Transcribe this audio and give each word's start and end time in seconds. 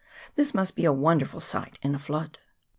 This 0.33 0.55
must 0.55 0.75
be 0.75 0.83
a 0.85 0.91
wonderful 0.91 1.41
sight 1.41 1.77
in 1.83 1.93
a 1.93 1.99
flood. 1.99 2.39